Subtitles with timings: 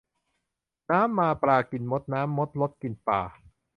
[0.89, 3.21] น้ำมาปลากินมด น้ำลดมดกินปลา